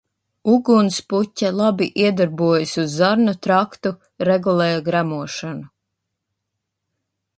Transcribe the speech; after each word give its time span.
Ugunspuķe 0.51 1.51
labi 1.57 1.87
iedarbojas 2.05 2.73
uz 2.85 2.97
zarnu 3.01 3.35
traktu, 3.47 3.93
regulē 4.31 4.71
gremošanu. 4.89 5.69